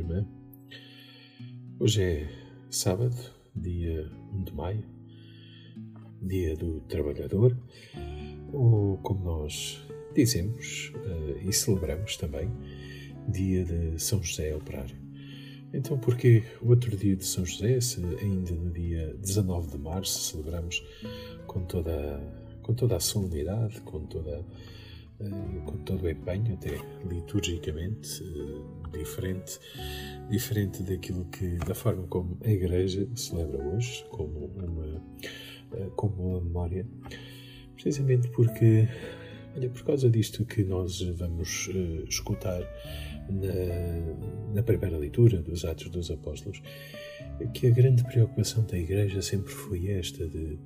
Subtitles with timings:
[0.00, 0.26] irmã.
[1.78, 2.28] Hoje é
[2.70, 3.16] sábado,
[3.54, 4.84] dia 1 de maio,
[6.22, 7.56] dia do trabalhador,
[8.52, 12.50] ou como nós dizemos uh, e celebramos também,
[13.28, 14.96] dia de São José Operário.
[15.72, 20.18] Então, porque o outro dia de São José, se ainda no dia 19 de março,
[20.32, 20.82] celebramos
[21.46, 22.20] com toda,
[22.62, 24.44] com toda a solenidade, com toda
[25.20, 26.70] eh, com todo o empenho, até
[27.06, 29.58] liturgicamente eh, diferente,
[30.28, 35.02] diferente daquilo que, da forma como a Igreja celebra hoje, como uma,
[35.72, 36.86] eh, como uma memória,
[37.74, 38.88] precisamente porque,
[39.56, 41.70] olha, por causa disto que nós vamos
[42.08, 42.62] escutar
[43.28, 46.62] na, na primeira leitura dos Atos dos Apóstolos,
[47.54, 50.58] que a grande preocupação da Igreja sempre foi esta de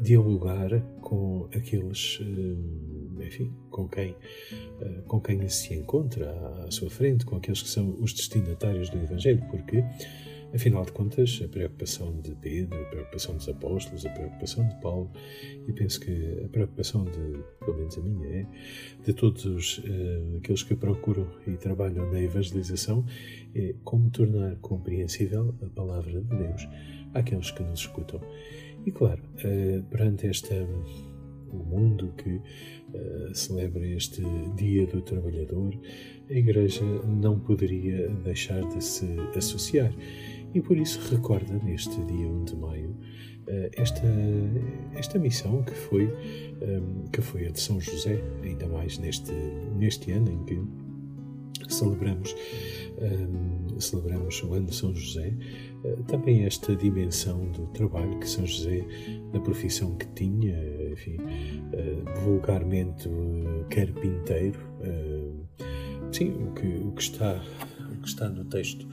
[0.00, 2.20] dialogar com aqueles
[3.22, 4.14] enfim, com quem,
[4.80, 6.30] eh, com quem se encontra
[6.66, 9.84] à sua frente, com aqueles que são os destinatários do Evangelho, porque,
[10.54, 15.10] afinal de contas, a preocupação de Pedro, a preocupação dos apóstolos, a preocupação de Paulo,
[15.66, 18.46] e penso que a preocupação de, pelo menos a minha, é
[19.04, 23.04] de todos uh, aqueles que procuram e trabalham na evangelização,
[23.54, 26.68] é como tornar compreensível a palavra de Deus
[27.14, 28.20] àqueles que nos escutam.
[28.86, 30.54] E claro, uh, perante esta
[31.52, 34.22] o mundo que uh, celebra este
[34.56, 35.74] Dia do Trabalhador,
[36.28, 39.92] a Igreja não poderia deixar de se associar.
[40.54, 44.06] E por isso recorda neste dia 1 de maio uh, esta,
[44.94, 46.04] esta missão que foi,
[46.60, 46.80] eh,
[47.12, 49.32] que foi a de São José, ainda mais neste,
[49.76, 50.87] neste ano em que
[51.68, 52.34] celebramos,
[52.98, 55.34] um, celebramos o ano de São José,
[55.84, 58.84] uh, também esta dimensão do trabalho que São José,
[59.32, 60.56] da profissão que tinha,
[60.92, 64.58] enfim, uh, vulgarmente uh, carpinteiro,
[66.12, 67.42] sim, o que, o que está
[67.90, 68.86] o que está no texto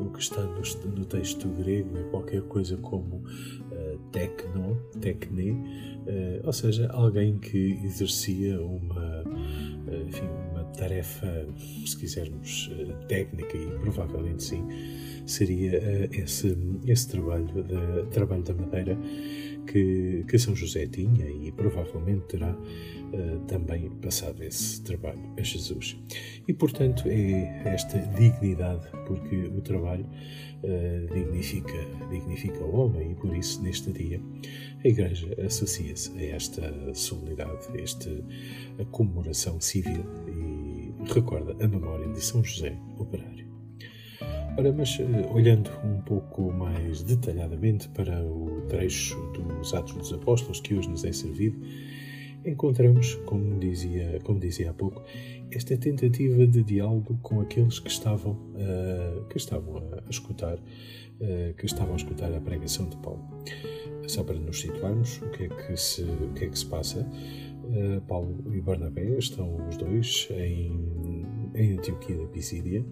[0.00, 0.62] o que está no,
[0.96, 7.78] no texto grego é qualquer coisa como uh, tecno, tecne, uh, ou seja, alguém que
[7.84, 10.28] exercia uma, uh, enfim,
[10.76, 11.46] tarefa,
[11.86, 12.70] se quisermos,
[13.08, 14.64] técnica e provavelmente sim,
[15.26, 18.98] seria esse, esse trabalho, da, trabalho da madeira
[19.66, 25.96] que, que São José tinha e provavelmente terá uh, também passado esse trabalho a Jesus.
[26.48, 30.06] E, portanto, é esta dignidade, porque o trabalho
[31.14, 31.72] dignifica,
[32.10, 34.20] dignifica o homem e, por isso, neste dia,
[34.84, 38.10] a Igreja associa-se a esta solenidade, a esta
[38.90, 40.59] comemoração civil e
[41.06, 43.48] recorda a memória de São José Operário.
[44.58, 50.60] Ora, mas eh, olhando um pouco mais detalhadamente para o trecho dos Atos dos Apóstolos
[50.60, 51.58] que hoje nos é servido,
[52.44, 55.02] encontramos, como dizia, como dizia há pouco,
[55.50, 61.66] esta tentativa de diálogo com aqueles que estavam, uh, que estavam a escutar, uh, que
[61.66, 63.22] estavam a escutar a pregação de Paulo.
[64.06, 67.06] Só para nos situarmos, o que é que se, o que é que se passa?
[67.64, 71.24] Uh, Paulo e Barnabé estão os dois em,
[71.54, 72.84] em Antioquia da Pisídia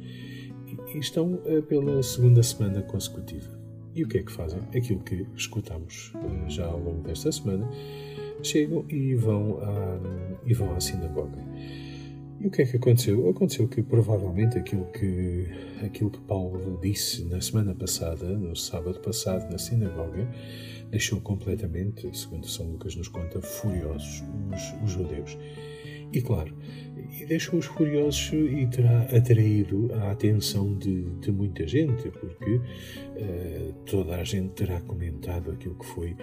[0.94, 3.58] e estão pela segunda semana consecutiva.
[3.94, 4.60] E o que é que fazem?
[4.76, 6.12] Aquilo que escutamos
[6.46, 7.68] já ao longo desta semana.
[8.42, 10.00] Chegam e vão à,
[10.46, 11.38] e vão à sinagoga.
[12.40, 13.28] E o que é que aconteceu?
[13.28, 15.48] Aconteceu que provavelmente aquilo que,
[15.84, 20.28] aquilo que Paulo disse na semana passada, no sábado passado, na sinagoga,
[20.88, 24.22] deixou completamente, segundo São Lucas nos conta, furiosos
[24.52, 25.36] os, os judeus.
[26.12, 26.54] E claro,
[27.20, 34.16] e deixou-os furiosos e terá atraído a atenção de, de muita gente, porque uh, toda
[34.16, 36.16] a gente terá comentado aquilo que foi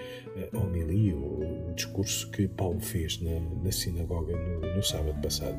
[0.53, 5.57] a homilia, o, o discurso que Paulo fez na, na sinagoga no, no, sábado passado.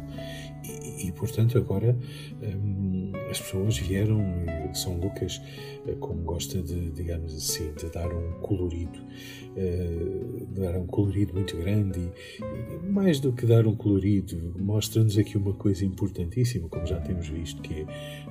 [0.64, 1.96] E, e portanto, agora
[2.42, 4.24] um, as pessoas vieram,
[4.72, 5.40] São Lucas,
[5.86, 11.34] uh, como gosta de, digamos assim, de dar um colorido, uh, de dar um colorido
[11.34, 12.10] muito grande,
[12.40, 17.28] e, mais do que dar um colorido, mostra-nos aqui uma coisa importantíssima, como já temos
[17.28, 17.86] visto, que é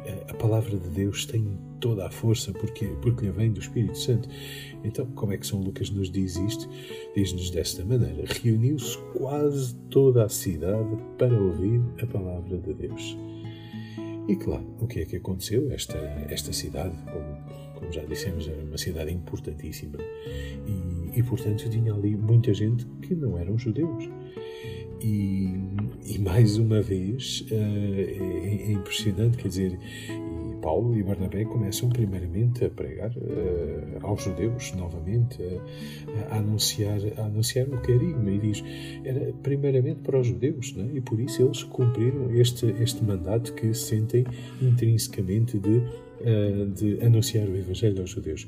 [0.05, 3.97] eh, a palavra de Deus tem toda a força porque, porque lhe vem do Espírito
[3.97, 4.27] Santo.
[4.83, 6.69] Então, como é que São Lucas nos diz isto?
[7.15, 13.17] Diz-nos desta maneira: reuniu-se quase toda a cidade para ouvir a palavra de Deus.
[14.27, 15.71] E claro, o que é que aconteceu?
[15.71, 15.97] Esta,
[16.29, 19.99] esta cidade, como, como já dissemos, era uma cidade importantíssima
[20.65, 24.09] e, e, portanto, tinha ali muita gente que não eram judeus.
[25.01, 25.53] E,
[26.03, 29.79] e mais uma vez uh, é, é, impressionante, quer dizer,
[30.65, 35.37] Paulo e Barnabé começam primeiramente a pregar uh, aos judeus, novamente,
[36.31, 38.31] a, a, anunciar, a anunciar o carisma.
[38.31, 38.63] E diz,
[39.03, 40.89] era primeiramente para os judeus, né?
[40.95, 44.25] e por isso eles cumpriram este, este mandato que sentem
[44.59, 48.47] intrinsecamente de, uh, de anunciar o Evangelho aos judeus.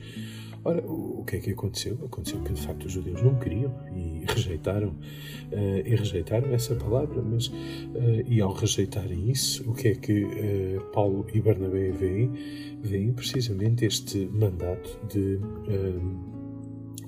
[0.68, 1.98] Ora, o que é que aconteceu?
[2.04, 7.22] Aconteceu que de facto os judeus não queriam e rejeitaram uh, e rejeitaram essa palavra,
[7.22, 7.54] mas uh,
[8.28, 12.34] e ao rejeitarem isso, o que é que uh, Paulo e Barnabé veem?
[12.82, 15.40] Veem precisamente este mandato de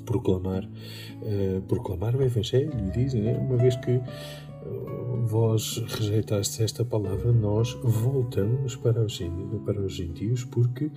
[0.05, 0.67] proclamar
[1.67, 4.01] proclamar o Evangelho e dizem, né, uma vez que
[5.25, 9.19] vós rejeitastes esta palavra, nós voltamos para os,
[9.65, 10.89] para os gentios, porque,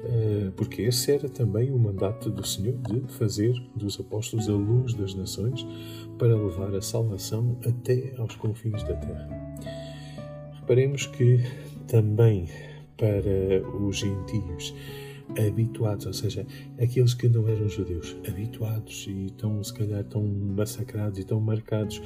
[0.00, 4.94] eh, porque esse era também o mandato do Senhor de fazer dos apóstolos a luz
[4.94, 5.66] das nações
[6.18, 9.28] para levar a salvação até aos confins da terra.
[10.60, 11.40] Reparemos que
[11.86, 12.48] também
[12.96, 14.74] para os gentios
[15.36, 16.46] habituados, ou seja,
[16.78, 22.00] aqueles que não eram judeus, habituados e estão, se calhar, tão massacrados e tão marcados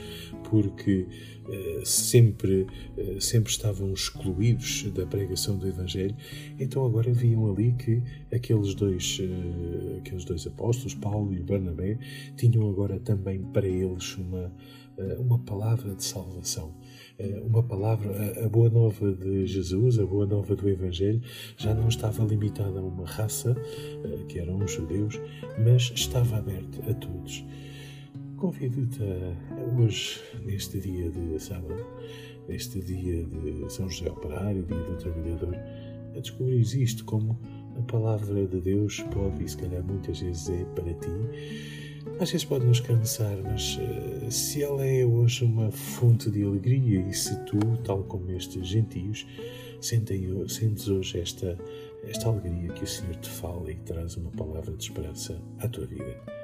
[0.44, 1.06] porque
[1.46, 2.66] uh, sempre,
[2.96, 6.16] uh, sempre estavam excluídos da pregação do Evangelho,
[6.58, 8.02] então agora viam ali que
[8.32, 11.98] aqueles dois, uh, aqueles dois apóstolos, Paulo e Barnabé,
[12.36, 14.52] tinham agora também para eles uma,
[15.18, 16.74] uma palavra de salvação
[17.18, 21.20] eh, uma palavra, a boa nova de Jesus, a boa nova do Evangelho,
[21.56, 23.54] já não estava limitada a uma raça,
[24.04, 25.20] eh, que eram os judeus,
[25.58, 27.44] mas estava aberta a todos.
[28.36, 29.02] Convido-te
[29.78, 31.86] hoje, neste dia de sábado,
[32.48, 35.56] neste dia de São José Operário, dia do Trabalhador,
[36.16, 37.38] a descobrir isto como
[37.78, 42.44] a palavra de Deus pode, e se calhar muitas vezes é para ti, às vezes
[42.44, 47.36] pode nos cansar, mas uh, se ela é hoje uma fonte de alegria e se
[47.44, 49.26] tu, tal como estes gentios,
[49.80, 51.58] sentes hoje esta,
[52.04, 55.86] esta alegria que o Senhor te fala e traz uma palavra de esperança à tua
[55.86, 56.41] vida.